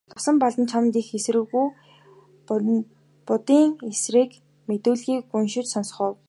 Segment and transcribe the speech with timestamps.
[0.11, 1.65] Лувсанбалдан чамд би эсэргүү
[3.27, 4.27] Будын эцсийн
[4.67, 6.11] мэдүүлгийг уншиж сонсгоё.